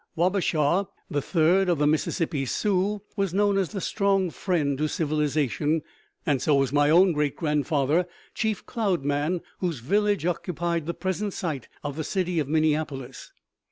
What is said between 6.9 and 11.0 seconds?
great grandfather, Chief Cloud Man, whose village occupied the